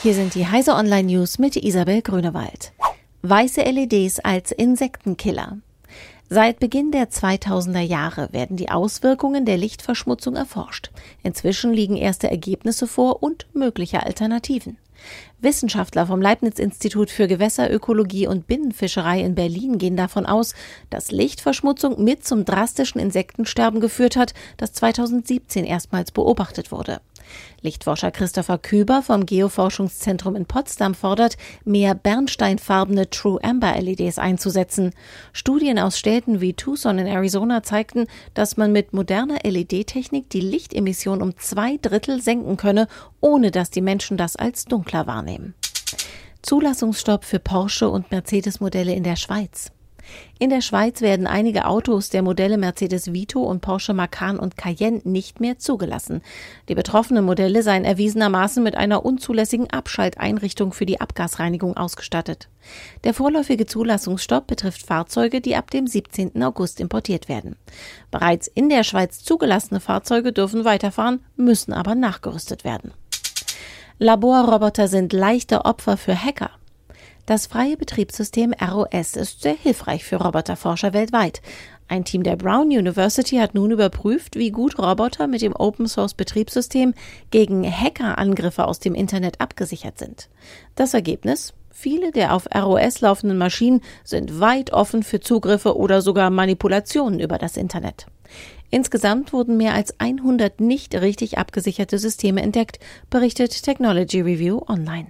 Hier 0.00 0.14
sind 0.14 0.36
die 0.36 0.46
Heise 0.46 0.74
Online 0.74 1.12
News 1.12 1.40
mit 1.40 1.56
Isabel 1.56 2.02
Grünewald. 2.02 2.72
Weiße 3.22 3.62
LEDs 3.62 4.20
als 4.20 4.52
Insektenkiller. 4.52 5.58
Seit 6.28 6.60
Beginn 6.60 6.92
der 6.92 7.10
2000er 7.10 7.80
Jahre 7.80 8.28
werden 8.30 8.56
die 8.56 8.70
Auswirkungen 8.70 9.44
der 9.44 9.56
Lichtverschmutzung 9.56 10.36
erforscht. 10.36 10.92
Inzwischen 11.24 11.72
liegen 11.72 11.96
erste 11.96 12.30
Ergebnisse 12.30 12.86
vor 12.86 13.24
und 13.24 13.48
mögliche 13.54 14.04
Alternativen. 14.04 14.78
Wissenschaftler 15.40 16.06
vom 16.06 16.22
Leibniz-Institut 16.22 17.10
für 17.10 17.26
Gewässerökologie 17.26 18.28
und 18.28 18.46
Binnenfischerei 18.46 19.20
in 19.20 19.34
Berlin 19.34 19.78
gehen 19.78 19.96
davon 19.96 20.26
aus, 20.26 20.54
dass 20.90 21.10
Lichtverschmutzung 21.10 22.04
mit 22.04 22.24
zum 22.24 22.44
drastischen 22.44 23.00
Insektensterben 23.00 23.80
geführt 23.80 24.14
hat, 24.14 24.32
das 24.58 24.72
2017 24.74 25.64
erstmals 25.64 26.12
beobachtet 26.12 26.70
wurde. 26.70 27.00
Lichtforscher 27.60 28.10
Christopher 28.10 28.58
Küber 28.58 29.02
vom 29.02 29.26
Geoforschungszentrum 29.26 30.36
in 30.36 30.46
Potsdam 30.46 30.94
fordert, 30.94 31.36
mehr 31.64 31.94
bernsteinfarbene 31.94 33.10
True 33.10 33.38
Amber 33.42 33.80
LEDs 33.80 34.18
einzusetzen. 34.18 34.92
Studien 35.32 35.78
aus 35.78 35.98
Städten 35.98 36.40
wie 36.40 36.54
Tucson 36.54 36.98
in 36.98 37.06
Arizona 37.06 37.62
zeigten, 37.62 38.06
dass 38.34 38.56
man 38.56 38.72
mit 38.72 38.92
moderner 38.92 39.38
LED-Technik 39.44 40.30
die 40.30 40.40
Lichtemission 40.40 41.22
um 41.22 41.36
zwei 41.38 41.76
Drittel 41.76 42.20
senken 42.20 42.56
könne, 42.56 42.88
ohne 43.20 43.50
dass 43.50 43.70
die 43.70 43.82
Menschen 43.82 44.16
das 44.16 44.36
als 44.36 44.64
dunkler 44.64 45.06
wahrnehmen. 45.06 45.54
Zulassungsstopp 46.42 47.24
für 47.24 47.38
Porsche 47.38 47.88
und 47.88 48.10
Mercedes-Modelle 48.10 48.94
in 48.94 49.02
der 49.02 49.16
Schweiz. 49.16 49.72
In 50.38 50.50
der 50.50 50.60
Schweiz 50.60 51.00
werden 51.00 51.26
einige 51.26 51.66
Autos 51.66 52.10
der 52.10 52.22
Modelle 52.22 52.58
Mercedes 52.58 53.12
Vito 53.12 53.42
und 53.42 53.60
Porsche 53.60 53.92
Macan 53.92 54.38
und 54.38 54.56
Cayenne 54.56 55.00
nicht 55.04 55.40
mehr 55.40 55.58
zugelassen. 55.58 56.22
Die 56.68 56.76
betroffenen 56.76 57.24
Modelle 57.24 57.62
seien 57.64 57.84
erwiesenermaßen 57.84 58.62
mit 58.62 58.76
einer 58.76 59.04
unzulässigen 59.04 59.68
Abschalteinrichtung 59.70 60.72
für 60.72 60.86
die 60.86 61.00
Abgasreinigung 61.00 61.76
ausgestattet. 61.76 62.48
Der 63.04 63.14
vorläufige 63.14 63.66
Zulassungsstopp 63.66 64.46
betrifft 64.46 64.86
Fahrzeuge, 64.86 65.40
die 65.40 65.56
ab 65.56 65.70
dem 65.70 65.86
17. 65.86 66.40
August 66.42 66.80
importiert 66.80 67.28
werden. 67.28 67.56
Bereits 68.10 68.46
in 68.46 68.68
der 68.68 68.84
Schweiz 68.84 69.24
zugelassene 69.24 69.80
Fahrzeuge 69.80 70.32
dürfen 70.32 70.64
weiterfahren, 70.64 71.24
müssen 71.36 71.72
aber 71.72 71.94
nachgerüstet 71.94 72.64
werden. 72.64 72.92
Laborroboter 73.98 74.86
sind 74.86 75.12
leichte 75.12 75.64
Opfer 75.64 75.96
für 75.96 76.14
Hacker. 76.14 76.50
Das 77.28 77.46
freie 77.46 77.76
Betriebssystem 77.76 78.54
ROS 78.54 79.14
ist 79.14 79.42
sehr 79.42 79.52
hilfreich 79.52 80.02
für 80.02 80.16
Roboterforscher 80.16 80.94
weltweit. 80.94 81.42
Ein 81.86 82.06
Team 82.06 82.22
der 82.22 82.36
Brown 82.36 82.68
University 82.68 83.36
hat 83.36 83.54
nun 83.54 83.70
überprüft, 83.70 84.36
wie 84.36 84.50
gut 84.50 84.78
Roboter 84.78 85.26
mit 85.26 85.42
dem 85.42 85.54
Open 85.54 85.88
Source 85.88 86.14
Betriebssystem 86.14 86.94
gegen 87.30 87.70
Hackerangriffe 87.70 88.66
aus 88.66 88.78
dem 88.78 88.94
Internet 88.94 89.42
abgesichert 89.42 89.98
sind. 89.98 90.30
Das 90.74 90.94
Ergebnis? 90.94 91.52
Viele 91.70 92.12
der 92.12 92.32
auf 92.32 92.48
ROS 92.54 93.02
laufenden 93.02 93.36
Maschinen 93.36 93.82
sind 94.04 94.40
weit 94.40 94.72
offen 94.72 95.02
für 95.02 95.20
Zugriffe 95.20 95.76
oder 95.76 96.00
sogar 96.00 96.30
Manipulationen 96.30 97.20
über 97.20 97.36
das 97.36 97.58
Internet. 97.58 98.06
Insgesamt 98.70 99.34
wurden 99.34 99.58
mehr 99.58 99.74
als 99.74 100.00
100 100.00 100.60
nicht 100.60 100.94
richtig 100.94 101.36
abgesicherte 101.36 101.98
Systeme 101.98 102.40
entdeckt, 102.40 102.78
berichtet 103.10 103.62
Technology 103.62 104.22
Review 104.22 104.62
Online. 104.66 105.08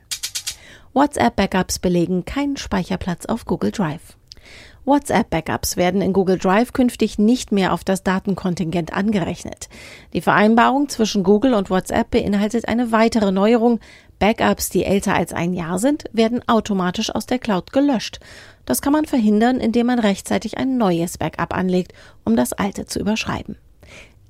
WhatsApp-Backups 0.98 1.78
belegen 1.78 2.24
keinen 2.24 2.56
Speicherplatz 2.56 3.24
auf 3.24 3.44
Google 3.44 3.70
Drive. 3.70 4.16
WhatsApp-Backups 4.84 5.76
werden 5.76 6.02
in 6.02 6.12
Google 6.12 6.38
Drive 6.38 6.72
künftig 6.72 7.20
nicht 7.20 7.52
mehr 7.52 7.72
auf 7.72 7.84
das 7.84 8.02
Datenkontingent 8.02 8.92
angerechnet. 8.92 9.68
Die 10.12 10.20
Vereinbarung 10.20 10.88
zwischen 10.88 11.22
Google 11.22 11.54
und 11.54 11.70
WhatsApp 11.70 12.10
beinhaltet 12.10 12.66
eine 12.66 12.90
weitere 12.90 13.30
Neuerung. 13.30 13.78
Backups, 14.18 14.70
die 14.70 14.82
älter 14.82 15.14
als 15.14 15.32
ein 15.32 15.52
Jahr 15.52 15.78
sind, 15.78 16.06
werden 16.12 16.42
automatisch 16.48 17.14
aus 17.14 17.26
der 17.26 17.38
Cloud 17.38 17.72
gelöscht. 17.72 18.18
Das 18.64 18.82
kann 18.82 18.92
man 18.92 19.04
verhindern, 19.04 19.60
indem 19.60 19.86
man 19.86 20.00
rechtzeitig 20.00 20.58
ein 20.58 20.78
neues 20.78 21.16
Backup 21.16 21.54
anlegt, 21.54 21.92
um 22.24 22.34
das 22.34 22.52
alte 22.54 22.86
zu 22.86 22.98
überschreiben. 22.98 23.56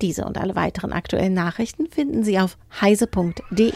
Diese 0.03 0.27
und 0.27 0.37
alle 0.37 0.55
weiteren 0.55 0.93
aktuellen 0.93 1.33
Nachrichten 1.33 1.87
finden 1.87 2.25
Sie 2.25 2.39
auf 2.39 2.59
heise.de. 2.79 3.73